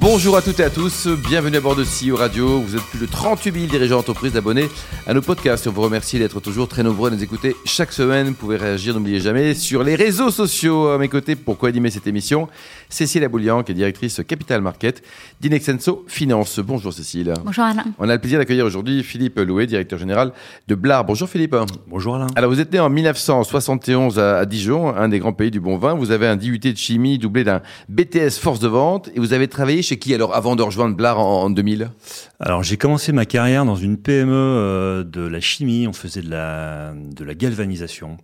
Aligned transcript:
Bonjour 0.00 0.34
à 0.34 0.40
toutes 0.40 0.58
et 0.60 0.64
à 0.64 0.70
tous, 0.70 1.08
bienvenue 1.08 1.58
à 1.58 1.60
bord 1.60 1.76
de 1.76 1.84
CEO 1.84 2.16
Radio. 2.16 2.58
Vous 2.58 2.74
êtes 2.74 2.82
plus 2.84 2.98
de 2.98 3.04
38 3.04 3.52
000 3.52 3.66
dirigeants 3.66 3.96
d'entreprise 3.96 4.34
abonnés 4.34 4.66
à 5.06 5.12
nos 5.12 5.20
podcasts. 5.20 5.66
On 5.66 5.72
vous 5.72 5.82
remercie 5.82 6.18
d'être 6.18 6.40
toujours 6.40 6.68
très 6.68 6.82
nombreux 6.82 7.12
à 7.12 7.14
nous 7.14 7.22
écouter 7.22 7.54
chaque 7.66 7.92
semaine. 7.92 8.28
Vous 8.28 8.32
pouvez 8.32 8.56
réagir, 8.56 8.94
n'oubliez 8.94 9.20
jamais, 9.20 9.52
sur 9.52 9.82
les 9.82 9.96
réseaux 9.96 10.30
sociaux. 10.30 10.88
À 10.88 10.96
mes 10.96 11.08
côtés, 11.08 11.36
pour 11.36 11.58
co-animer 11.58 11.90
cette 11.90 12.06
émission, 12.06 12.48
Cécile 12.88 13.24
Aboulian, 13.24 13.62
qui 13.62 13.72
est 13.72 13.74
directrice 13.74 14.22
Capital 14.26 14.62
Market 14.62 15.02
d'Inexenso 15.38 16.06
Finance. 16.08 16.60
Bonjour 16.60 16.94
Cécile. 16.94 17.34
Bonjour 17.44 17.64
Alain. 17.64 17.84
On 17.98 18.08
a 18.08 18.14
le 18.14 18.20
plaisir 18.20 18.38
d'accueillir 18.38 18.64
aujourd'hui 18.64 19.02
Philippe 19.02 19.38
Louet, 19.38 19.66
directeur 19.66 19.98
général 19.98 20.32
de 20.66 20.74
Blard. 20.74 21.04
Bonjour 21.04 21.28
Philippe. 21.28 21.54
Bonjour 21.86 22.16
Alain. 22.16 22.28
Alors 22.36 22.50
vous 22.50 22.60
êtes 22.60 22.72
né 22.72 22.80
en 22.80 22.88
1971 22.88 24.18
à 24.18 24.46
Dijon, 24.46 24.96
un 24.96 25.10
des 25.10 25.18
grands 25.18 25.34
pays 25.34 25.50
du 25.50 25.60
bon 25.60 25.76
vin. 25.76 25.92
Vous 25.92 26.10
avez 26.10 26.26
un 26.26 26.36
DUT 26.36 26.58
de 26.58 26.74
chimie 26.74 27.18
doublé 27.18 27.44
d'un 27.44 27.60
BTS 27.90 28.38
force 28.40 28.60
de 28.60 28.68
vente 28.68 29.10
et 29.14 29.20
vous 29.20 29.34
avez 29.34 29.46
travaillé 29.46 29.82
chez 29.89 29.89
qui 29.96 30.14
alors 30.14 30.34
avant 30.34 30.56
de 30.56 30.62
rejoindre 30.62 30.96
Blard 30.96 31.18
en, 31.18 31.50
2000 31.50 31.90
Alors 32.38 32.62
j'ai 32.62 32.76
commencé 32.76 33.12
ma 33.12 33.26
carrière 33.26 33.64
dans 33.64 33.76
une 33.76 33.96
PME 33.96 34.32
euh, 34.32 35.04
de 35.04 35.22
la 35.22 35.40
chimie, 35.40 35.86
on 35.86 35.92
faisait 35.92 36.22
de 36.22 36.30
la, 36.30 36.92
de 36.94 37.24
la 37.24 37.34
galvanisation. 37.34 38.18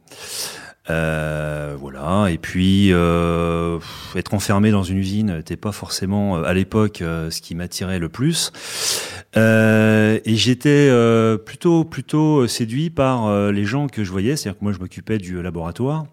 Euh, 0.89 1.77
voilà. 1.79 2.29
Et 2.30 2.39
puis 2.39 2.92
euh, 2.92 3.79
être 4.15 4.34
enfermé 4.34 4.70
dans 4.70 4.84
une 4.84 4.98
usine 4.98 5.37
n'était 5.37 5.56
pas 5.56 5.73
forcément 5.73 6.37
à 6.37 6.55
l'époque 6.55 6.98
ce 6.98 7.41
qui 7.41 7.55
m'attirait 7.55 7.98
le 7.98 8.09
plus. 8.09 8.53
et 9.34 10.20
j'étais 10.37 10.91
plutôt 11.45 11.84
plutôt 11.84 12.47
séduit 12.47 12.91
par 12.91 13.51
les 13.51 13.64
gens 13.64 13.89
que 13.89 14.05
je 14.05 14.11
voyais. 14.11 14.37
C'est-à-dire 14.37 14.59
que 14.59 14.64
moi 14.64 14.73
je 14.73 14.78
m'occupais 14.78 15.19
du 15.19 15.42
laboratoire. 15.42 16.06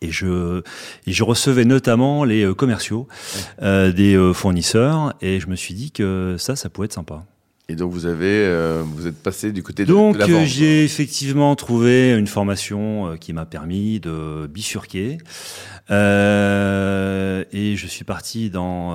Et 0.00 0.12
je, 0.12 0.62
et 1.06 1.12
je 1.12 1.24
recevais 1.24 1.64
notamment 1.64 2.22
les 2.24 2.44
euh, 2.44 2.54
commerciaux 2.54 3.08
euh, 3.62 3.92
des 3.92 4.14
euh, 4.14 4.32
fournisseurs, 4.32 5.14
et 5.20 5.40
je 5.40 5.48
me 5.48 5.56
suis 5.56 5.74
dit 5.74 5.90
que 5.90 6.36
ça, 6.38 6.54
ça 6.54 6.68
pouvait 6.68 6.86
être 6.86 6.92
sympa. 6.92 7.24
Et 7.68 7.74
donc 7.74 7.92
vous 7.92 8.06
avez, 8.06 8.50
vous 8.82 9.06
êtes 9.06 9.22
passé 9.22 9.52
du 9.52 9.62
côté 9.62 9.84
de, 9.84 9.92
donc, 9.92 10.16
la 10.16 10.26
vente. 10.26 10.46
j'ai 10.46 10.84
effectivement 10.84 11.54
trouvé 11.54 12.14
une 12.14 12.26
formation 12.26 13.14
qui 13.20 13.34
m'a 13.34 13.44
permis 13.44 14.00
de 14.00 14.46
bifurquer. 14.46 15.18
Euh, 15.90 17.44
et 17.52 17.76
je 17.76 17.86
suis 17.86 18.04
parti 18.04 18.48
dans, 18.48 18.94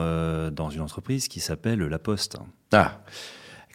dans 0.50 0.72
une 0.72 0.82
entreprise 0.82 1.28
qui 1.28 1.40
s'appelle 1.40 1.84
La 1.84 2.00
Poste. 2.00 2.38
Ah, 2.72 3.04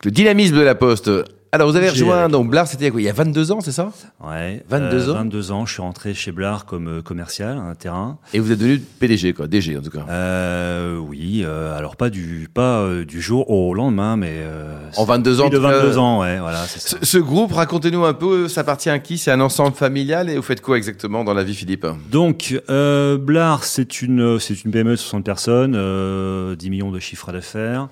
le 0.03 0.11
dynamisme 0.11 0.57
de 0.57 0.63
La 0.63 0.75
Poste. 0.75 1.09
Alors, 1.51 1.71
vous 1.71 1.77
avez 1.77 1.89
rejoint 1.89 2.29
donc 2.29 2.51
Blard, 2.51 2.67
c'était 2.67 2.89
il 2.95 3.01
y 3.01 3.09
a 3.09 3.13
22 3.13 3.53
ans, 3.53 3.61
c'est 3.63 3.73
ça? 3.73 3.91
Ouais. 4.23 4.63
22 4.69 5.09
euh, 5.09 5.13
ans 5.13 5.15
22 5.15 5.53
ans, 5.53 5.67
je 5.67 5.73
suis 5.73 5.81
rentré 5.81 6.13
chez 6.13 6.31
Blard 6.31 6.67
comme 6.67 6.89
euh, 6.89 7.03
commercial, 7.03 7.57
un 7.57 7.75
terrain. 7.75 8.19
Et 8.35 8.39
vous 8.39 8.53
êtes 8.53 8.59
devenu 8.59 8.79
PDG, 8.79 9.33
quoi, 9.33 9.47
DG 9.47 9.79
en 9.79 9.81
tout 9.81 9.91
cas 9.91 10.05
euh, 10.11 10.99
Oui, 10.99 11.43
euh, 11.45 11.77
alors 11.77 11.97
pas 11.97 12.11
du 12.11 12.51
pas 12.53 12.81
euh, 12.81 13.07
du 13.07 13.23
jour 13.23 13.49
au 13.49 13.73
lendemain, 13.73 14.17
mais. 14.17 14.43
en 14.99 15.05
22 15.05 15.41
ans 15.41 15.49
de 15.49 15.57
22 15.57 15.97
ans, 15.97 16.21
ouais, 16.21 16.39
voilà. 16.39 16.67
Ça. 16.67 16.99
Ce, 17.01 17.07
ce, 17.07 17.19
groupe, 17.19 17.53
racontez-nous 17.53 18.05
un 18.05 18.15
peu, 18.15 18.49
ça 18.49 18.61
appartient 18.61 18.91
à 18.91 18.99
qui? 18.99 19.17
C'est 19.17 19.31
un 19.31 19.41
ensemble 19.41 19.75
familial 19.75 20.29
et 20.29 20.37
vous 20.37 20.43
faites 20.43 20.61
quoi 20.61 20.77
exactement 20.77 21.25
dans 21.25 21.35
la 21.35 21.45
vie, 21.45 21.55
Philippe? 21.55 21.87
Donc, 22.11 22.55
Blard, 22.69 23.65
c'est 23.65 24.03
une, 24.03 24.39
c'est 24.39 24.65
une 24.65 24.71
PME 24.71 24.91
de 24.91 24.97
60 24.97 25.25
personnes, 25.25 26.57
10 26.57 26.71
millions 26.71 26.91
de 26.91 26.99
chiffres 26.99 27.33
d'affaires, 27.33 27.89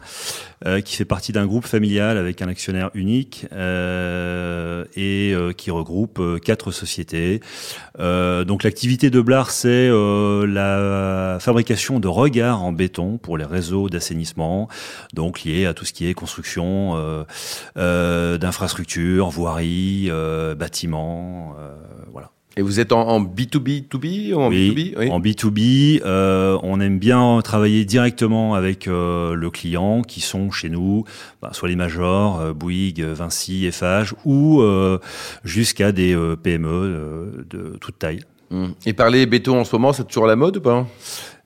qui 0.85 0.97
fait 0.97 1.07
partie 1.07 1.33
d'un 1.33 1.47
groupe 1.47 1.67
familial 1.67 2.19
avec 2.19 2.43
un 2.43 2.49
actionnaire 2.49 2.91
unique 2.93 3.46
euh, 3.53 4.85
et 4.95 5.33
euh, 5.35 5.53
qui 5.53 5.71
regroupe 5.71 6.19
euh, 6.19 6.39
quatre 6.39 6.71
sociétés. 6.71 7.41
donc 7.99 8.63
l'activité 8.63 9.11
de 9.11 9.21
Blard, 9.21 9.51
c'est 9.51 9.89
la 9.89 11.39
fabrication 11.41 12.01
de 12.01 12.09
regards 12.09 12.63
en 12.63 12.73
béton 12.73 13.19
pour 13.19 13.39
les 13.39 13.45
réseaux 13.45 13.89
d'assainissement, 13.89 14.69
donc 15.15 15.43
lié 15.45 15.67
à 15.67 15.75
tout 15.75 15.85
ce 15.85 15.93
qui 15.93 16.07
est 16.09 16.15
construction 16.15 16.95
d'infrastructures, 17.77 19.31
voiries, 19.31 20.11
bâtiments, 20.57 21.57
voilà. 22.13 22.31
Et 22.59 22.63
vous 22.63 22.81
êtes 22.81 22.93
en, 22.93 23.07
en 23.07 23.21
B2B, 23.21 23.87
2B 23.89 24.33
ou 24.33 24.41
en 24.41 24.51
B2B 24.51 24.95
oui. 24.97 25.11
En 25.11 25.21
B2B, 25.21 26.01
euh, 26.07 26.59
on 26.63 26.81
aime 26.81 26.99
bien 26.99 27.41
travailler 27.45 27.85
directement 27.85 28.55
avec 28.55 28.89
euh, 28.89 29.35
le 29.35 29.51
client 29.51 30.01
qui 30.01 30.23
sont 30.23 30.51
chez 30.51 30.71
nous, 30.71 31.05
bah, 31.43 31.51
soit 31.53 31.69
les 31.69 31.77
majors, 31.77 32.41
euh, 32.41 32.53
Bouygues, 32.55 33.03
Vinci, 33.03 33.67
Eiffage, 33.67 34.15
ou 34.25 34.63
euh, 34.63 34.99
jusqu'à 35.45 35.93
des 35.93 36.15
euh, 36.15 36.35
PME 36.35 37.45
de 37.51 37.77
toute 37.79 37.99
taille. 37.99 38.21
Mmh. 38.51 38.67
Et 38.87 38.95
parler 38.95 39.27
béton 39.27 39.61
en 39.61 39.65
ce 39.65 39.75
moment, 39.75 39.93
c'est 39.93 40.05
toujours 40.05 40.25
à 40.25 40.29
la 40.29 40.37
mode 40.37 40.57
ou 40.57 40.61
pas? 40.63 40.87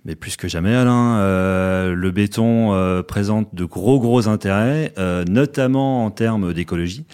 Mais 0.07 0.15
plus 0.15 0.37
que 0.37 0.49
jamais, 0.49 0.75
Alain, 0.75 1.19
euh, 1.19 1.95
le 1.95 2.11
béton 2.11 2.73
euh, 2.73 3.03
présente 3.03 3.55
de 3.55 3.65
gros 3.67 4.01
gros 4.01 4.29
intérêts, 4.29 4.95
euh, 4.97 5.25
notamment 5.29 6.07
en 6.07 6.11
termes 6.11 6.55
d'écologie. 6.55 7.05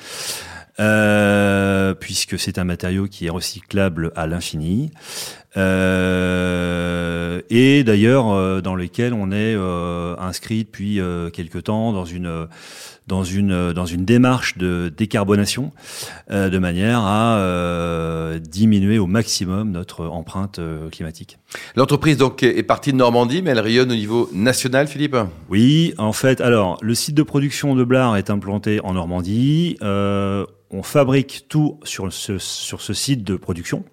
Euh, 0.79 1.95
puisque 1.95 2.39
c'est 2.39 2.59
un 2.59 2.65
matériau 2.65 3.07
qui 3.07 3.27
est 3.27 3.31
recyclable 3.31 4.13
à 4.15 4.27
l'infini. 4.27 4.91
Euh, 5.57 7.41
et 7.49 7.83
d'ailleurs 7.85 8.31
euh, 8.31 8.61
dans 8.61 8.75
lequel 8.75 9.15
on 9.15 9.31
est 9.31 9.55
euh, 9.57 10.15
inscrit 10.19 10.65
depuis 10.65 11.01
quelque 11.33 11.59
temps 11.59 11.93
dans 11.93 12.05
une 12.05 12.47
dans 13.07 13.25
une 13.25 13.73
dans 13.73 13.87
une 13.87 14.05
démarche 14.05 14.59
de 14.59 14.93
décarbonation 14.95 15.73
de 16.31 16.59
manière 16.59 17.01
à 17.01 17.41
diminuer 18.41 18.99
au 18.99 19.07
maximum 19.07 19.71
notre 19.71 20.07
empreinte 20.07 20.61
climatique. 20.91 21.39
L'entreprise 21.77 22.17
donc 22.17 22.43
est 22.43 22.63
partie 22.63 22.93
de 22.93 22.97
Normandie, 22.97 23.43
mais 23.43 23.51
elle 23.51 23.61
rayonne 23.61 23.91
au 23.91 23.95
niveau 23.95 24.29
national, 24.33 24.89
Philippe? 24.89 25.17
Oui, 25.49 25.95
en 25.99 26.13
fait, 26.13 26.41
alors 26.41 26.79
le 26.83 26.95
site 26.95 27.15
de 27.15 27.23
production 27.23 27.75
de 27.75 27.85
Blard 27.85 28.17
est 28.17 28.31
implanté 28.31 28.81
en 28.83 28.95
Normandie. 28.95 29.77
on 29.83 30.83
fabrique 30.83 31.47
tout 31.49 31.79
sur 31.85 32.13
ce 32.13 32.39
sur 32.39 32.81
ce 32.81 32.93
site 32.93 33.23
de 33.23 33.37
production. 33.37 33.85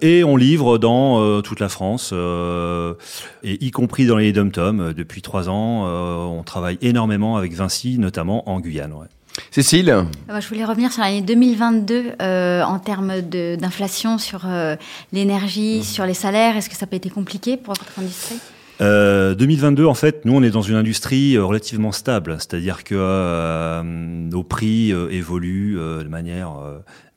Et 0.00 0.24
on 0.24 0.36
livre 0.36 0.78
dans 0.78 1.20
euh, 1.20 1.40
toute 1.40 1.60
la 1.60 1.68
France, 1.68 2.10
euh, 2.12 2.94
et 3.42 3.64
y 3.64 3.70
compris 3.70 4.06
dans 4.06 4.16
les 4.16 4.32
dom 4.32 4.50
tom 4.50 4.92
Depuis 4.92 5.22
trois 5.22 5.48
ans, 5.48 5.84
euh, 5.86 6.16
on 6.16 6.42
travaille 6.42 6.78
énormément 6.82 7.36
avec 7.36 7.52
Vinci, 7.52 7.98
notamment 7.98 8.48
en 8.48 8.60
Guyane. 8.60 8.92
Ouais. 8.92 9.06
Cécile? 9.50 9.90
Ah 9.90 10.04
bah, 10.28 10.40
Je 10.40 10.48
voulais 10.48 10.64
revenir 10.64 10.92
sur 10.92 11.02
l'année 11.02 11.22
2022 11.22 12.12
euh, 12.20 12.62
en 12.62 12.78
termes 12.78 13.20
d'inflation 13.20 14.18
sur 14.18 14.42
euh, 14.46 14.76
l'énergie, 15.12 15.80
mmh. 15.80 15.84
sur 15.84 16.06
les 16.06 16.14
salaires. 16.14 16.56
Est-ce 16.56 16.70
que 16.70 16.76
ça 16.76 16.86
peut 16.86 16.96
être 16.96 17.12
compliqué 17.12 17.56
pour 17.56 17.74
votre 17.74 17.98
industrie 17.98 18.38
euh, 18.80 19.34
2022, 19.36 19.86
en 19.86 19.94
fait, 19.94 20.24
nous, 20.24 20.34
on 20.34 20.42
est 20.42 20.50
dans 20.50 20.62
une 20.62 20.74
industrie 20.74 21.38
relativement 21.38 21.92
stable, 21.92 22.36
c'est-à-dire 22.38 22.82
que 22.82 22.96
euh, 22.98 23.82
nos 23.84 24.42
prix 24.42 24.92
euh, 24.92 25.08
évoluent 25.10 25.78
euh, 25.78 26.02
de 26.02 26.08
manière 26.08 26.54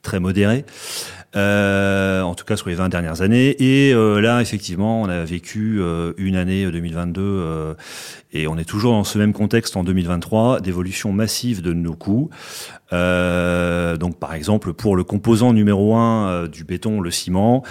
très 0.02 0.20
modérée 0.20 0.64
euh, 1.36 2.22
en 2.22 2.34
tout 2.34 2.44
cas 2.44 2.56
sur 2.56 2.68
les 2.68 2.74
20 2.74 2.88
dernières 2.88 3.22
années. 3.22 3.56
Et 3.62 3.92
euh, 3.92 4.20
là, 4.20 4.40
effectivement, 4.40 5.02
on 5.02 5.08
a 5.08 5.24
vécu 5.24 5.78
euh, 5.80 6.12
une 6.16 6.36
année 6.36 6.70
2022 6.70 7.20
euh, 7.20 7.74
et 8.32 8.48
on 8.48 8.56
est 8.56 8.64
toujours 8.64 8.92
dans 8.92 9.04
ce 9.04 9.18
même 9.18 9.32
contexte 9.32 9.76
en 9.76 9.84
2023 9.84 10.60
d'évolution 10.60 11.12
massive 11.12 11.62
de 11.62 11.72
nos 11.72 11.94
coûts. 11.94 12.30
Euh, 12.92 13.96
donc, 13.96 14.18
par 14.18 14.34
exemple, 14.34 14.72
pour 14.72 14.96
le 14.96 15.04
composant 15.04 15.52
numéro 15.52 15.94
un 15.96 16.46
du 16.46 16.64
béton, 16.64 17.00
le 17.00 17.10
ciment, 17.10 17.62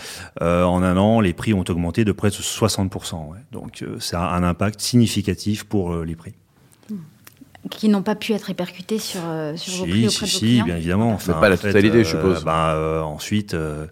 en 0.42 0.84
un 0.84 0.98
an, 0.98 1.20
les 1.20 1.34
prix 1.34 1.54
ont 1.54 1.64
augmenté 1.68 2.06
de 2.06 2.12
près 2.12 2.30
de 2.30 2.36
60%. 2.36 3.30
Ouais. 3.30 3.38
Donc, 3.52 3.84
ça 4.00 4.24
a 4.24 4.36
un 4.36 4.44
impact 4.44 4.82
significatif 4.82 5.64
pour 5.64 5.96
les 6.04 6.16
prix 6.16 6.34
qui 7.70 7.90
n'ont 7.90 8.02
pas 8.02 8.16
pu 8.16 8.34
être 8.34 8.46
répercutés 8.46 9.00
sur, 9.00 9.22
euh, 9.26 9.56
sur 9.56 9.74
si, 9.74 9.80
vos 9.80 9.86
prix 9.86 10.08
auprès 10.08 10.10
si, 10.10 10.20
de 10.20 10.26
vos 10.26 10.28
si, 10.28 10.40
clients 10.40 10.66
bien 10.66 10.78
évidemment. 10.78 11.12
Enfin, 11.12 11.34
pas 11.34 11.50
la 11.50 11.58
totalité, 11.58 11.98
euh, 11.98 12.04
je 12.04 12.10
suppose. 12.10 12.44
Bah, 12.44 12.74
euh, 12.76 13.02
ensuite, 13.02 13.54
euh, 13.54 13.88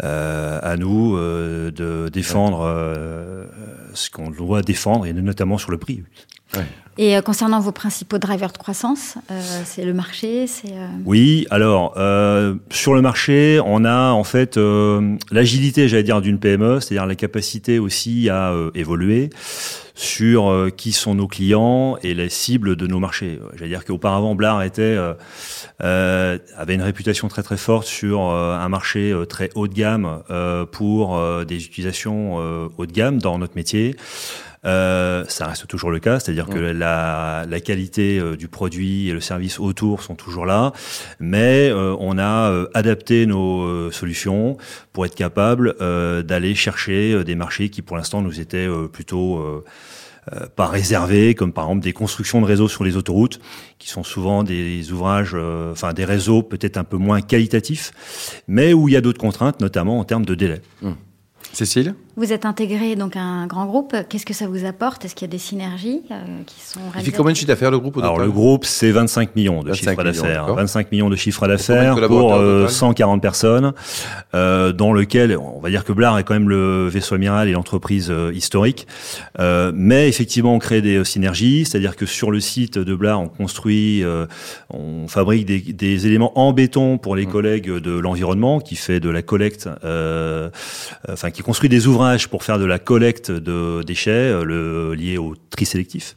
à 0.00 0.76
nous 0.76 1.16
euh, 1.16 1.70
de 1.70 2.08
défendre 2.08 2.66
ce 3.94 4.10
qu'on 4.10 4.30
doit 4.30 4.62
défendre, 4.62 5.06
et 5.06 5.12
notamment 5.12 5.58
sur 5.58 5.70
le 5.70 5.78
prix. 5.78 6.02
Ouais. 6.56 6.64
Et 7.00 7.16
euh, 7.16 7.22
concernant 7.22 7.60
vos 7.60 7.70
principaux 7.70 8.18
drivers 8.18 8.50
de 8.50 8.58
croissance, 8.58 9.14
euh, 9.30 9.40
c'est 9.64 9.84
le 9.84 9.94
marché, 9.94 10.48
c'est. 10.48 10.72
Euh... 10.72 10.88
Oui, 11.04 11.46
alors 11.50 11.94
sur 12.70 12.94
le 12.94 13.02
marché, 13.02 13.60
on 13.64 13.84
a 13.84 14.10
en 14.10 14.24
fait 14.24 14.58
l'agilité, 15.30 15.88
j'allais 15.88 16.02
dire, 16.02 16.20
d'une 16.20 16.38
PME, 16.38 16.80
c'est-à-dire 16.80 17.06
la 17.06 17.14
capacité 17.14 17.78
aussi 17.78 18.28
à 18.28 18.52
évoluer 18.74 19.30
sur 19.98 20.48
euh, 20.48 20.70
qui 20.70 20.92
sont 20.92 21.16
nos 21.16 21.26
clients 21.26 21.98
et 22.04 22.14
les 22.14 22.28
cibles 22.28 22.76
de 22.76 22.86
nos 22.86 23.00
marchés. 23.00 23.40
J'allais 23.56 23.70
dire 23.70 23.84
qu'auparavant, 23.84 24.36
Blard 24.36 24.62
était, 24.62 24.82
euh, 24.82 25.14
euh, 25.82 26.38
avait 26.56 26.76
une 26.76 26.82
réputation 26.82 27.26
très 27.26 27.42
très 27.42 27.56
forte 27.56 27.86
sur 27.86 28.20
un 28.20 28.68
marché 28.68 29.12
très 29.28 29.50
haut 29.56 29.66
de 29.66 29.74
gamme 29.74 30.22
pour 30.70 31.20
des 31.44 31.64
utilisations 31.64 32.36
haut 32.36 32.86
de 32.86 32.92
gamme 32.92 33.18
dans 33.18 33.38
notre 33.38 33.56
métier. 33.56 33.96
Euh, 34.68 35.24
ça 35.28 35.46
reste 35.46 35.66
toujours 35.66 35.90
le 35.90 35.98
cas, 35.98 36.20
c'est-à-dire 36.20 36.46
que 36.46 36.58
la, 36.58 37.46
la 37.48 37.60
qualité 37.60 38.18
euh, 38.18 38.36
du 38.36 38.48
produit 38.48 39.08
et 39.08 39.12
le 39.12 39.20
service 39.20 39.58
autour 39.58 40.02
sont 40.02 40.14
toujours 40.14 40.44
là, 40.44 40.72
mais 41.20 41.70
euh, 41.70 41.96
on 42.00 42.18
a 42.18 42.66
adapté 42.74 43.24
nos 43.24 43.90
solutions 43.90 44.58
pour 44.92 45.06
être 45.06 45.14
capable 45.14 45.74
d'aller 46.24 46.54
chercher 46.54 47.24
des 47.24 47.34
marchés 47.34 47.70
qui 47.70 47.82
pour 47.82 47.96
l'instant 47.96 48.20
nous 48.20 48.40
étaient 48.40 48.68
plutôt 48.92 49.64
pas 50.56 50.66
réservés, 50.66 51.34
comme 51.34 51.52
par 51.52 51.64
exemple 51.64 51.82
des 51.82 51.92
constructions 51.92 52.40
de 52.40 52.46
réseaux 52.46 52.68
sur 52.68 52.84
les 52.84 52.96
autoroutes, 52.96 53.40
qui 53.78 53.88
sont 53.88 54.02
souvent 54.02 54.42
des 54.42 54.92
ouvrages, 54.92 55.36
enfin 55.72 55.92
des 55.92 56.04
réseaux 56.04 56.42
peut-être 56.42 56.76
un 56.76 56.84
peu 56.84 56.96
moins 56.96 57.20
qualitatifs, 57.20 58.42
mais 58.46 58.72
où 58.72 58.88
il 58.88 58.92
y 58.92 58.96
a 58.96 59.00
d'autres 59.00 59.20
contraintes, 59.20 59.60
notamment 59.60 59.98
en 59.98 60.04
termes 60.04 60.26
de 60.26 60.34
délai. 60.34 60.60
Hum. 60.82 60.96
Cécile? 61.52 61.94
Vous 62.18 62.32
êtes 62.32 62.44
intégré 62.46 62.96
donc 62.96 63.14
à 63.14 63.20
un 63.20 63.46
grand 63.46 63.64
groupe. 63.66 63.94
Qu'est-ce 64.08 64.26
que 64.26 64.34
ça 64.34 64.48
vous 64.48 64.64
apporte? 64.64 65.04
Est-ce 65.04 65.14
qu'il 65.14 65.26
y 65.26 65.30
a 65.30 65.32
des 65.32 65.38
synergies 65.38 66.02
euh, 66.10 66.16
qui 66.46 66.60
sont 66.60 66.80
Il 66.96 67.02
fait 67.02 67.12
combien 67.12 67.30
de 67.30 67.36
chiffre 67.36 67.46
d'affaires 67.46 67.70
le 67.70 67.78
groupe 67.78 67.96
au 67.96 68.00
Alors 68.00 68.18
le 68.18 68.28
groupe, 68.28 68.64
c'est 68.64 68.90
25 68.90 69.36
millions 69.36 69.62
de 69.62 69.68
25 69.68 69.76
chiffre 69.76 69.90
millions, 70.02 70.04
d'affaires. 70.22 70.40
d'accord. 70.42 70.56
25 70.56 70.90
millions 70.90 71.10
de 71.10 71.14
chiffre 71.14 71.46
d'affaires 71.46 71.92
pour 71.94 71.94
collaborateurs 71.94 72.38
au 72.40 72.42
euh, 72.42 72.60
total? 72.62 72.74
140 72.74 73.22
personnes, 73.22 73.72
euh, 74.34 74.72
dans 74.72 74.92
lequel 74.92 75.36
on 75.36 75.60
va 75.60 75.70
dire 75.70 75.84
que 75.84 75.92
Blard 75.92 76.18
est 76.18 76.24
quand 76.24 76.34
même 76.34 76.48
le 76.48 76.88
vaisseau 76.88 77.14
amiral 77.14 77.46
et 77.48 77.52
l'entreprise 77.52 78.08
euh, 78.10 78.32
historique. 78.34 78.88
Euh, 79.38 79.70
mais 79.72 80.08
effectivement, 80.08 80.54
on 80.54 80.58
crée 80.58 80.82
des 80.82 80.96
euh, 80.96 81.04
synergies, 81.04 81.66
c'est-à-dire 81.66 81.94
que 81.94 82.04
sur 82.04 82.32
le 82.32 82.40
site 82.40 82.78
de 82.78 82.94
Blard, 82.96 83.20
on 83.20 83.28
construit, 83.28 84.02
euh, 84.02 84.26
on 84.70 85.06
fabrique 85.06 85.46
des, 85.46 85.60
des 85.60 86.06
éléments 86.08 86.36
en 86.36 86.52
béton 86.52 86.98
pour 86.98 87.14
les 87.14 87.26
Mmh. 87.26 87.30
collègues 87.30 87.70
de 87.70 87.96
l'environnement, 87.96 88.58
qui 88.58 88.74
fait 88.74 88.98
de 88.98 89.08
la 89.08 89.22
collecte, 89.22 89.68
euh, 89.84 90.50
enfin 91.08 91.30
qui 91.30 91.42
construit 91.42 91.68
des 91.68 91.86
ouvrages 91.86 92.07
pour 92.30 92.44
faire 92.44 92.58
de 92.58 92.64
la 92.64 92.78
collecte 92.78 93.30
de 93.30 93.82
déchets 93.82 94.10
euh, 94.10 94.44
le, 94.44 94.94
liés 94.94 95.18
au 95.18 95.34
tri 95.50 95.66
sélectif. 95.66 96.14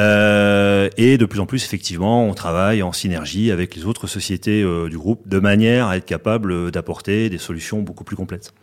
Euh, 0.00 0.88
et 0.96 1.18
de 1.18 1.26
plus 1.26 1.38
en 1.40 1.46
plus, 1.46 1.64
effectivement, 1.64 2.26
on 2.26 2.34
travaille 2.34 2.82
en 2.82 2.92
synergie 2.92 3.50
avec 3.50 3.76
les 3.76 3.84
autres 3.84 4.06
sociétés 4.06 4.62
euh, 4.62 4.88
du 4.88 4.96
groupe 4.98 5.28
de 5.28 5.38
manière 5.38 5.88
à 5.88 5.96
être 5.98 6.06
capable 6.06 6.70
d'apporter 6.70 7.28
des 7.28 7.38
solutions 7.38 7.82
beaucoup 7.82 8.04
plus 8.04 8.16
complètes. 8.16 8.54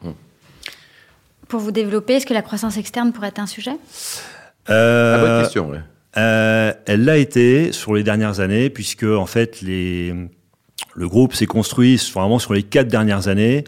Pour 1.48 1.60
vous 1.60 1.72
développer, 1.72 2.14
est-ce 2.16 2.26
que 2.26 2.34
la 2.34 2.42
croissance 2.42 2.78
externe 2.78 3.12
pourrait 3.12 3.30
être 3.30 3.40
un 3.40 3.48
sujet? 3.48 3.72
Ah, 4.68 4.74
Euh, 4.74 5.22
bonne 5.22 5.44
question. 5.44 5.72
euh, 6.18 6.74
elle 6.86 7.06
l'a 7.06 7.18
été 7.18 7.72
sur 7.72 7.94
les 7.94 8.04
dernières 8.04 8.40
années, 8.40 8.70
puisque 8.70 9.04
en 9.04 9.26
fait 9.26 9.62
les 9.62 10.14
le 10.96 11.08
groupe 11.08 11.34
s'est 11.34 11.46
construit 11.46 12.02
vraiment 12.14 12.40
sur 12.40 12.54
les 12.54 12.64
quatre 12.64 12.88
dernières 12.88 13.28
années. 13.28 13.64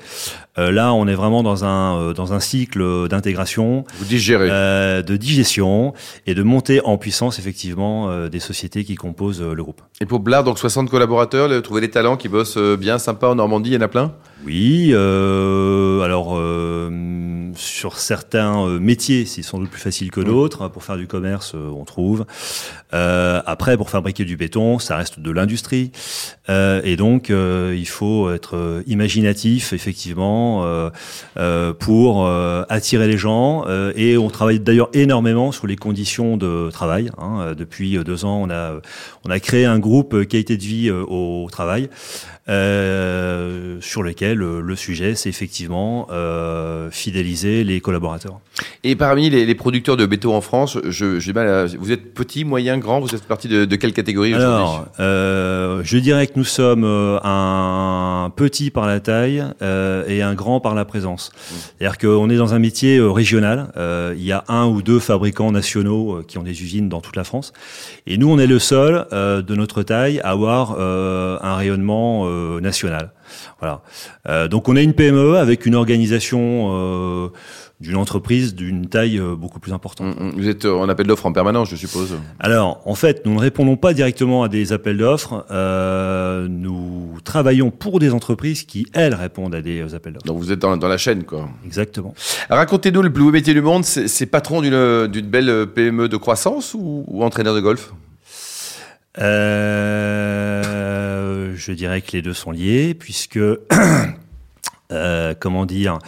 Euh, 0.58 0.72
là, 0.72 0.94
on 0.94 1.08
est 1.08 1.14
vraiment 1.14 1.44
dans 1.44 1.64
un 1.64 1.98
euh, 1.98 2.14
dans 2.14 2.34
un 2.34 2.42
cycle 2.42 3.08
d'intégration, 3.08 3.86
euh, 4.02 5.02
de 5.02 5.16
digestion 5.16 5.94
et 6.28 6.36
de 6.36 6.44
montée 6.44 6.82
en 6.84 6.98
puissance 6.98 7.40
effectivement 7.40 8.10
euh, 8.10 8.28
des 8.28 8.40
sociétés 8.40 8.84
qui 8.84 8.96
composent 8.96 9.42
euh, 9.42 9.54
le 9.54 9.64
groupe. 9.64 9.82
Et 10.02 10.06
pour 10.06 10.20
Blard, 10.20 10.44
donc 10.44 10.60
60 10.60 10.90
collaborateurs, 10.90 11.50
trouver 11.62 11.82
des 11.82 11.90
talents 11.90 12.18
qui 12.18 12.28
bossent 12.28 12.58
euh, 12.58 12.76
bien, 12.76 12.98
sympa 12.98 13.28
en 13.28 13.36
Normandie, 13.36 13.70
il 13.72 13.74
y 13.76 13.78
en 13.78 13.82
a 13.82 13.88
plein? 13.88 14.14
Oui, 14.46 14.90
euh, 14.92 16.02
alors 16.02 16.36
euh, 16.36 16.90
sur 17.56 17.98
certains 17.98 18.66
euh, 18.68 18.80
métiers, 18.80 19.26
c'est 19.26 19.42
sans 19.42 19.60
doute 19.60 19.70
plus 19.70 19.82
facile 19.82 20.12
que 20.12 20.22
d'autres. 20.22 20.68
Pour 20.70 20.84
faire 20.84 20.98
du 20.98 21.08
commerce, 21.08 21.54
euh, 21.56 21.70
on 21.70 21.86
trouve. 21.86 22.26
Euh, 22.94 23.42
après, 23.46 23.78
pour 23.78 23.90
fabriquer 23.90 24.26
du 24.26 24.38
béton, 24.38 24.80
ça 24.80 24.98
reste 24.98 25.20
de 25.20 25.32
l'industrie, 25.32 25.92
Euh, 26.50 26.82
et 26.84 26.98
donc 26.98 27.30
euh, 27.30 27.74
il 27.78 27.88
faut 27.88 28.32
être 28.32 28.84
imaginatif, 28.88 29.74
effectivement, 29.74 30.66
euh, 30.66 30.90
euh, 31.38 31.74
pour 31.74 32.28
attirer 32.70 33.08
les 33.08 33.18
gens. 33.18 33.64
Euh, 33.68 33.94
et 33.96 34.18
on 34.18 34.30
travaille 34.30 34.60
d'ailleurs 34.60 34.90
énormément 34.94 35.52
sur 35.52 35.68
les 35.68 35.78
conditions 35.78 36.38
de 36.38 36.70
travail. 36.72 37.10
hein. 37.18 37.54
Depuis 37.58 37.98
deux 38.04 38.26
ans, 38.26 38.42
on 38.42 38.50
a 38.50 38.82
on 39.26 39.30
a 39.30 39.40
créé 39.40 39.66
un 39.66 39.80
groupe 39.80 40.26
qualité 40.28 40.58
de 40.58 40.64
vie 40.64 40.92
au 40.92 41.48
travail 41.52 41.90
euh, 42.50 43.78
sur 43.82 44.04
lequel 44.04 44.38
le 44.40 44.76
sujet, 44.76 45.16
c'est 45.16 45.30
effectivement 45.30 46.08
euh, 46.12 46.90
fidéliser 46.92 47.41
les 47.44 47.82
collaborateurs. 47.82 48.40
Et 48.84 48.96
parmi 48.96 49.30
les, 49.30 49.46
les 49.46 49.56
producteurs 49.56 49.98
de 49.98 50.06
béton 50.06 50.36
en 50.36 50.42
France, 50.42 50.78
je, 50.88 51.32
mal 51.32 51.48
à- 51.48 51.66
vous 51.66 51.92
êtes 51.92 52.14
petit, 52.14 52.46
moyen, 52.46 52.78
grand 52.78 53.00
Vous 53.00 53.14
êtes 53.16 53.24
parti 53.24 53.48
de, 53.48 53.66
de 53.66 53.76
quelle 53.76 53.94
catégorie 53.94 54.34
Alors, 54.34 54.86
euh, 55.00 55.82
je 55.84 55.98
dirais 55.98 56.28
que 56.28 56.34
nous 56.36 56.44
sommes 56.44 56.84
euh, 56.84 57.20
un 57.24 58.32
petit 58.36 58.72
par 58.72 58.88
la 58.88 59.00
taille 59.00 59.44
euh, 59.62 60.04
et 60.08 60.22
un 60.22 60.34
grand 60.34 60.60
par 60.60 60.76
la 60.76 60.86
présence. 60.86 61.32
C'est-à-dire 61.78 61.98
qu'on 61.98 62.30
est 62.30 62.38
dans 62.38 62.54
un 62.54 62.60
métier 62.60 62.98
euh, 62.98 63.10
régional. 63.12 63.72
Euh, 63.78 64.14
il 64.18 64.24
y 64.24 64.32
a 64.32 64.44
un 64.48 64.66
ou 64.68 64.82
deux 64.82 65.00
fabricants 65.00 65.52
nationaux 65.52 66.22
qui 66.28 66.38
ont 66.38 66.44
des 66.44 66.62
usines 66.64 66.90
dans 66.90 67.02
toute 67.02 67.16
la 67.16 67.24
France. 67.24 67.54
Et 68.08 68.18
nous, 68.18 68.30
on 68.30 68.40
est 68.40 68.48
le 68.48 68.60
seul 68.60 69.06
euh, 69.14 69.42
de 69.42 69.56
notre 69.56 69.84
taille 69.84 70.20
à 70.22 70.30
avoir 70.32 70.76
euh, 70.80 71.38
un 71.42 71.56
rayonnement 71.56 72.26
euh, 72.26 72.60
national. 72.60 73.12
Voilà. 73.60 73.82
Euh, 74.28 74.48
donc, 74.48 74.70
on 74.70 74.76
est 74.76 74.84
une 74.84 74.94
PME 74.94 75.38
avec 75.38 75.66
une 75.66 75.76
organisation 75.76 76.70
euh, 76.72 77.30
d'une 77.80 77.96
entreprise 77.96 78.56
d'une 78.56 78.88
taille 78.88 79.20
euh, 79.20 79.36
beaucoup 79.36 79.60
plus 79.60 79.74
importante. 79.74 80.20
Mm, 80.20 80.24
mm. 80.24 80.32
Vous 80.36 80.50
êtes 80.50 80.66
en 80.66 80.90
appel 80.90 81.08
d'offres 81.08 81.26
en 81.26 81.34
permanence, 81.34 81.70
je 81.70 81.76
suppose. 81.76 82.16
Alors, 82.40 82.82
en 82.86 82.96
fait, 82.96 83.26
nous 83.26 83.34
ne 83.34 83.40
répondons 83.40 83.78
pas 83.78 83.94
directement 83.94 84.44
à 84.44 84.50
des 84.50 84.74
appels 84.74 84.98
d'offres. 84.98 85.46
Nous 86.50 87.18
travaillons 87.24 87.72
pour 87.72 88.00
des 88.00 88.14
entreprises 88.14 88.64
qui, 88.64 88.88
elles, 88.94 89.16
répondent 89.16 89.56
à 89.56 89.62
des 89.62 89.94
appels 89.94 90.14
d'offres. 90.14 90.26
Donc 90.26 90.40
vous 90.40 90.52
êtes 90.52 90.60
dans, 90.60 90.78
dans 90.78 90.88
la 90.88 90.98
chaîne, 90.98 91.24
quoi. 91.24 91.50
Exactement. 91.66 92.14
Racontez-nous 92.50 93.02
le 93.02 93.12
plus 93.12 93.24
beau 93.24 93.32
métier 93.32 93.54
du 93.54 93.62
monde. 93.62 93.84
C'est, 93.86 94.26
patron 94.26 94.62
d'une, 94.62 95.08
d'une 95.08 95.28
belle 95.28 95.68
PME 95.74 96.08
de 96.08 96.18
croissance 96.18 96.74
ou, 96.74 97.04
ou 97.08 97.24
entraîneur 97.24 97.56
de 97.56 97.60
golf? 97.60 97.92
Euh, 99.20 100.21
je 101.62 101.72
dirais 101.74 102.02
que 102.02 102.12
les 102.14 102.22
deux 102.22 102.34
sont 102.34 102.52
liés, 102.52 102.96
puisque, 102.96 103.38
euh, 104.92 105.34
comment 105.40 105.66
dire, 105.66 106.00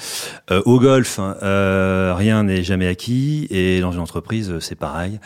euh, 0.52 0.62
au 0.66 0.80
golf, 0.80 1.20
euh, 1.20 2.14
rien 2.18 2.44
n'est 2.44 2.64
jamais 2.64 2.88
acquis, 2.88 3.48
et 3.52 3.80
dans 3.80 3.92
une 3.92 4.00
entreprise, 4.00 4.58
c'est 4.60 4.76
pareil. 4.76 5.20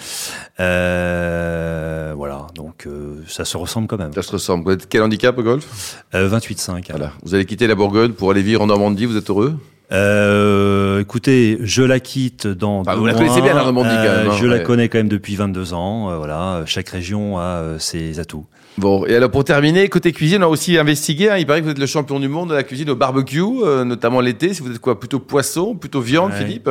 Voilà, 0.57 2.47
donc 2.55 2.87
ça 3.27 3.45
se 3.45 3.55
ressemble 3.57 3.87
quand 3.87 3.97
même. 3.97 4.13
Ça 4.13 4.21
se 4.21 4.31
ressemble. 4.31 4.77
Quel 4.89 5.01
handicap 5.01 5.37
au 5.37 5.43
golf? 5.43 6.03
Euh, 6.13 6.29
28,5. 6.29 6.87
Voilà. 6.89 7.13
Vous 7.23 7.35
allez 7.35 7.45
quitter 7.45 7.67
la 7.67 7.75
Bourgogne 7.75 8.11
pour 8.11 8.31
aller 8.31 8.41
vivre 8.41 8.61
en 8.61 8.67
Normandie. 8.67 9.05
Vous 9.05 9.15
êtes 9.15 9.29
heureux? 9.29 9.57
Euh, 9.91 10.99
écoutez, 11.01 11.57
je 11.61 11.81
la 11.83 11.99
quitte 11.99 12.45
dans. 12.47 12.79
Enfin, 12.81 12.93
deux 12.93 12.99
vous 12.99 13.05
la 13.05 13.13
mois. 13.13 13.21
connaissez 13.21 13.41
bien, 13.41 13.53
la 13.53 13.63
Normandie, 13.63 13.89
quand 13.89 14.03
même, 14.03 14.29
hein, 14.29 14.37
je 14.39 14.45
la 14.45 14.57
ouais. 14.57 14.63
connais 14.63 14.89
quand 14.89 14.97
même 14.97 15.07
depuis 15.09 15.35
22 15.35 15.73
ans. 15.73 16.11
euh, 16.11 16.17
voilà, 16.17 16.63
chaque 16.65 16.89
région 16.89 17.37
a 17.37 17.41
euh, 17.43 17.79
ses 17.79 18.19
atouts. 18.19 18.45
Bon, 18.77 19.05
et 19.07 19.15
alors 19.15 19.31
pour 19.31 19.43
terminer, 19.43 19.87
côté 19.89 20.11
cuisine, 20.11 20.43
on 20.43 20.47
a 20.47 20.49
aussi 20.49 20.77
investigué. 20.77 21.29
hein, 21.31 21.37
il 21.37 21.47
paraît 21.47 21.61
que 21.61 21.65
vous 21.65 21.71
êtes 21.71 21.79
le 21.79 21.85
champion 21.87 22.19
du 22.19 22.27
monde 22.27 22.49
de 22.49 22.53
la 22.53 22.63
cuisine 22.63 22.89
au 22.91 22.95
barbecue, 22.95 23.41
euh, 23.63 23.83
notamment 23.85 24.19
l'été. 24.21 24.53
Si 24.53 24.61
vous 24.61 24.69
êtes 24.71 24.79
quoi 24.79 24.99
Plutôt 24.99 25.19
poisson, 25.19 25.73
plutôt 25.75 26.01
viande, 26.01 26.31
Ouais. 26.31 26.37
Philippe 26.37 26.69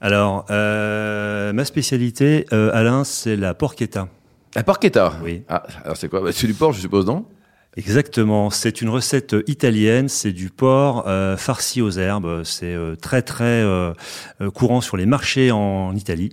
Alors, 0.00 0.44
euh, 0.50 1.52
ma 1.52 1.64
spécialité, 1.64 2.46
euh, 2.52 2.70
Alain, 2.74 3.02
c'est 3.02 3.34
la 3.34 3.54
porchetta. 3.54 4.08
La 4.54 4.62
porchetta? 4.62 5.14
Oui. 5.24 5.42
Ah, 5.48 5.64
alors 5.84 5.96
c'est 5.96 6.08
quoi? 6.08 6.20
Bah, 6.20 6.30
C'est 6.32 6.46
du 6.46 6.54
porc, 6.54 6.72
je 6.74 6.80
suppose, 6.80 7.06
non? 7.06 7.24
Exactement. 7.78 8.50
C'est 8.50 8.82
une 8.82 8.88
recette 8.88 9.36
italienne. 9.46 10.08
C'est 10.08 10.32
du 10.32 10.50
porc 10.50 11.04
euh, 11.06 11.36
farci 11.36 11.80
aux 11.80 11.92
herbes. 11.92 12.42
C'est 12.42 12.66
euh, 12.74 12.96
très 12.96 13.22
très 13.22 13.44
euh, 13.44 13.92
euh, 14.40 14.50
courant 14.50 14.80
sur 14.80 14.96
les 14.96 15.06
marchés 15.06 15.52
en 15.52 15.94
Italie. 15.94 16.30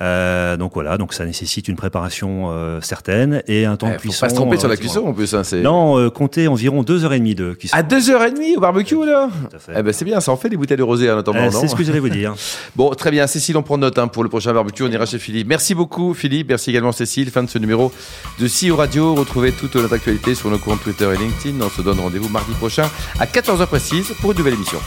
Euh, 0.00 0.56
donc 0.56 0.72
voilà. 0.74 0.98
Donc 0.98 1.14
ça 1.14 1.24
nécessite 1.24 1.68
une 1.68 1.76
préparation 1.76 2.48
euh, 2.50 2.80
certaine 2.80 3.42
et 3.46 3.66
un 3.66 3.76
temps 3.76 3.86
Eh, 3.88 3.92
de 3.92 3.96
Faut 3.98 4.00
cuisson. 4.08 4.20
pas 4.26 4.30
se 4.30 4.34
tromper 4.34 4.58
sur 4.58 4.66
la 4.68 4.74
euh, 4.74 4.76
cuisson 4.78 5.06
en 5.06 5.12
plus. 5.14 5.32
Hein. 5.32 5.42
Non, 5.62 5.96
euh, 5.96 6.10
comptez 6.10 6.48
environ 6.48 6.82
deux 6.82 7.04
heures 7.04 7.12
et 7.12 7.18
demie 7.20 7.36
de 7.36 7.52
cuisson. 7.52 7.76
À 7.76 7.82
2h30 7.84 8.56
au 8.56 8.60
barbecue, 8.60 9.06
là 9.06 9.28
Tout 9.48 9.56
à 9.56 9.58
fait. 9.60 9.72
Eh 9.78 9.82
ben 9.84 9.92
c'est 9.92 10.04
bien, 10.04 10.18
ça 10.20 10.32
en 10.32 10.36
fait 10.36 10.48
des 10.48 10.56
bouteilles 10.56 10.76
de 10.76 10.82
rosé 10.82 11.08
en 11.08 11.18
attendant, 11.18 11.38
Euh, 11.38 11.50
non 11.50 11.60
c'est 11.60 11.68
ce 11.68 11.76
que 11.76 11.84
j'allais 11.84 12.00
vous 12.00 12.08
dire. 12.08 12.34
Bon, 12.76 12.90
très 12.90 13.12
bien. 13.12 13.28
Cécile, 13.28 13.56
on 13.56 13.62
prend 13.62 13.78
note 13.78 13.96
hein, 13.98 14.08
pour 14.08 14.24
le 14.24 14.28
prochain 14.28 14.52
barbecue. 14.52 14.82
On 14.82 14.90
ira 14.90 15.06
chez 15.06 15.18
Philippe. 15.20 15.46
Merci 15.48 15.74
beaucoup, 15.76 16.14
Philippe. 16.14 16.48
Merci 16.48 16.70
également, 16.70 16.90
Cécile. 16.92 17.30
Fin 17.30 17.44
de 17.44 17.48
ce 17.48 17.58
numéro 17.58 17.92
de 18.40 18.46
CEO 18.48 18.74
Radio. 18.76 19.14
Retrouvez 19.14 19.52
toute 19.52 19.76
notre 19.76 19.94
actualité 19.94 20.34
sur 20.34 20.50
nos 20.50 20.58
comptes 20.58 20.79
Twitter 20.80 21.12
et 21.14 21.18
LinkedIn. 21.18 21.60
On 21.64 21.70
se 21.70 21.82
donne 21.82 22.00
rendez-vous 22.00 22.28
mardi 22.28 22.52
prochain 22.52 22.90
à 23.18 23.26
14h 23.26 23.66
précise 23.66 24.12
pour 24.20 24.32
une 24.32 24.38
nouvelle 24.38 24.54
émission. 24.54 24.78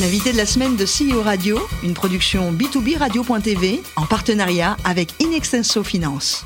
L'invité 0.00 0.32
de 0.32 0.36
la 0.36 0.44
semaine 0.44 0.76
de 0.76 0.84
CEO 0.84 1.22
Radio, 1.22 1.58
une 1.82 1.94
production 1.94 2.52
B2B 2.52 2.98
Radio.tv 2.98 3.82
en 3.96 4.04
partenariat 4.04 4.76
avec 4.84 5.14
Inextenso 5.20 5.82
Finance. 5.82 6.44